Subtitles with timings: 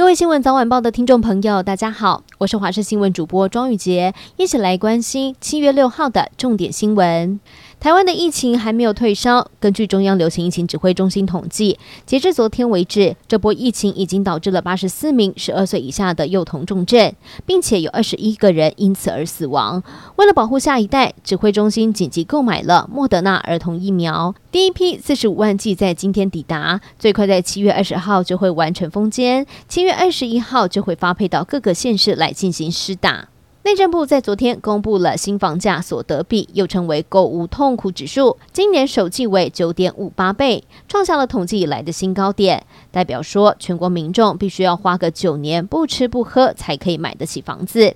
[0.00, 7.38] 各位新闻早晚报的听众朋友，大家好，我是华视新闻主播庄雨洁，一起来关心七月六号的重点新闻。
[7.80, 9.50] 台湾的疫情还没有退烧。
[9.58, 17.14] 根据中央流行疫情指挥中心统计，截至昨天为止，这波疫情已经导致了八十四名十二岁以下的幼童重症，
[17.46, 19.82] 并且有二十一个人因此而死亡。
[20.16, 33.28] 为了保护下一代，指挥中心紧急购买了莫德纳儿童疫苗，第一批四十五万剂在今天抵达，最快在七月二十号就会完成封缄，七月二十一号就会发配到各个县市来进行施打。
[33.62, 42.64] 内政部在昨天公布了新房价所得比，又称为购物痛苦指数，今年首季为九点五八倍，创下了统计以来的新高点。
[42.90, 47.94] 代表说，全国民众必须要花个九年不吃不喝才可以买得起房子。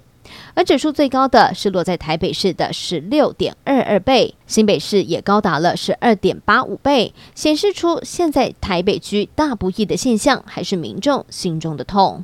[0.53, 12.23] 而指数最高的是落在台北市的十六点二二倍，新北市也高达了十二点八五倍，显示出现在台北居大不易的现象，还是民众心中的痛。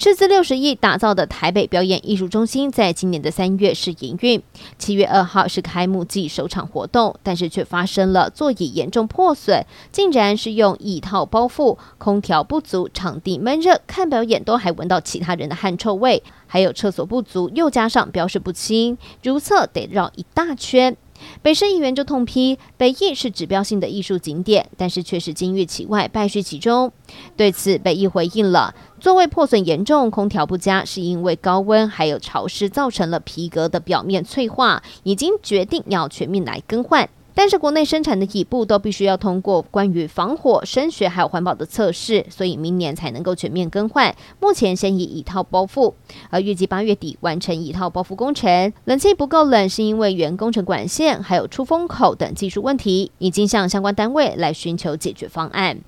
[0.00, 4.42] 斥资六十亿打造的台北表演艺术中心，在今年的三月是营运，
[4.78, 20.96] 七月二号是开幕季首场活动，但是却发生了座椅严重破损，竟然是用椅套包覆，空调不足，场地闷热，看表演都还闻到其他人的汗臭味，还有厕所不足，又加上标示不清，如厕得绕一大圈。
[21.42, 26.92] 北市议员就痛批北艺是指标性的艺术景点，但是却是金玉其外，败絮其中。
[27.36, 37.08] 对此，北艺回应了：座位破损严重，空调不佳，是因为高温还有潮湿造成了皮革的表面脆化，已经决定要全面来更换。
[37.42, 44.14] 但是国内生产的椅布都必须要通过关于防火、声学还有环保的测试，所以明年才能够全面更换。
[44.38, 45.94] 目前先以一套包覆，
[46.28, 48.70] 而预计八月底完成一套包覆工程。
[48.84, 55.78] 冷气不够冷是因为原工程管线还有出风口等技术问题，已经向相关单位来寻求解决方案。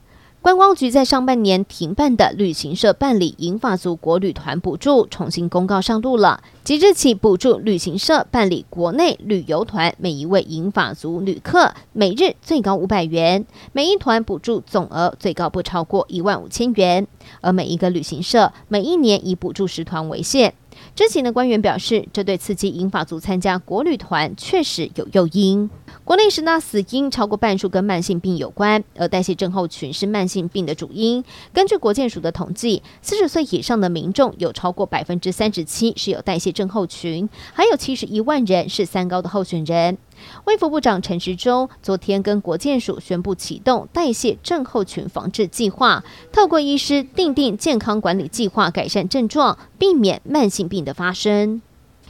[0.43, 17.07] 观光局在上半年停办的旅行社办理银发族国旅团补助重新公告上路了，即日起补助旅行社办理国内旅游团，每一位银发族旅客每日最高五百元，每一团补助总额最高不超过一万五千元，
[17.41, 20.55] 而每一个旅行社每一年以补助十团为限。
[20.95, 25.69] 知情的官员表示，这对刺激英法族参加国旅团确实有诱因。
[26.05, 31.25] 国内十大死因超过半数跟慢性病有关，而代谢症候群是慢性病的主因。
[31.53, 39.97] 根据国建署的统计，四十岁以上的民众有超过百分之三十七是有代谢症候群，还有七十一万人是三高的候选人。
[40.45, 51.63] 卫福部长陈时中昨天跟国健署宣布启动代谢症候群防治计划，透过医师订定健康管理计划，改善症状，避免慢性病的发生。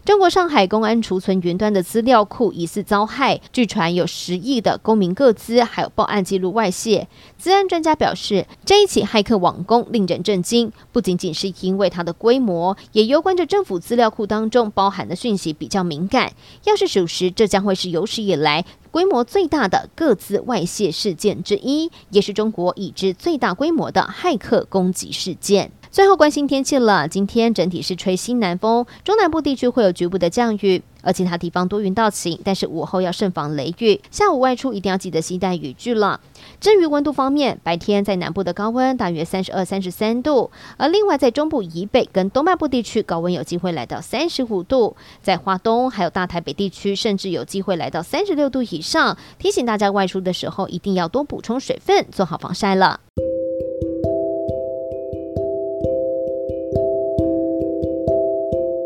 [0.04, 7.06] 中国上海公安储存云端的资料库疑似遭害，据传有十亿的公民个资还有报案记录外泄。
[7.38, 16.32] 资安专家表示，这一起骇客网攻令人震惊，不仅仅是因为它的规模，也攸关着政府资料库当中包含的讯息比较敏感。
[16.64, 25.70] 要是属实，这将会是有史以来规模最大的个资外泄事件之一，也是中国已知最大规模的骇客攻击事件。
[25.92, 36.18] 最后关心天气了，今天整体是吹西南风，中南部地区会有局部的降雨，而其他地方多云到晴，但是午后要慎防雷雨，下午外出一定要记得携带雨具了。
[36.58, 53.00] 至于温度方面，白天在南部的高温大约三十二、三十三度，而另外在中部以北跟东半部地区高温有机会来到三十五度，在华东还有大台北地区甚至有机会来到三十六度以上，提醒大家外出的时候一定要多补充水分，做好防晒了。